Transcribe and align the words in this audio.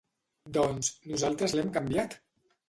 Doncs, 0.55 0.89
nosaltres 1.11 1.55
l’hem 1.59 1.71
canviat! 1.77 2.19